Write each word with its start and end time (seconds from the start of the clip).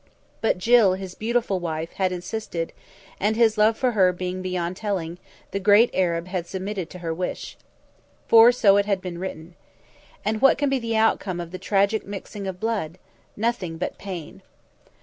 But 0.41 0.57
Jill, 0.57 0.93
his 0.95 1.13
beautiful 1.13 1.59
wife, 1.59 1.93
had 1.93 2.11
insisted, 2.11 2.73
and 3.19 3.35
his 3.35 3.55
love 3.55 3.77
for 3.77 3.91
her 3.91 4.11
being 4.11 4.41
beyond 4.41 4.75
telling, 4.75 5.19
the 5.51 5.59
great 5.59 5.91
Arab 5.93 6.27
had 6.27 6.47
submitted 6.47 6.89
to 6.89 6.99
her 7.05 7.13
wish. 7.13 7.55
For 8.27 8.51
so 8.51 8.77
it 8.77 8.87
had 8.87 8.99
been 8.99 9.19
written. 9.19 9.53
And 10.25 10.41
what 10.41 10.57
can 10.57 10.69
be 10.71 10.79
the 10.79 10.97
outcome 10.97 11.39
of 11.39 11.51
the 11.51 11.59
tragic 11.59 12.03
mixing 12.03 12.47
of 12.47 12.59
blood? 12.59 12.97
Nothing 13.37 13.77
but 13.77 13.99
pain. 13.99 14.41